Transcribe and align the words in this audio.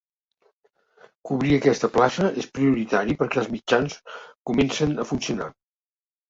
Cobrir 1.31 1.51
aquesta 1.57 1.89
plaça 1.97 2.29
és 2.43 2.47
prioritari 2.55 3.17
perquè 3.21 3.39
els 3.43 3.51
mitjans 3.57 3.99
comencen 4.53 4.97
a 4.97 5.07
funcionar. 5.13 5.53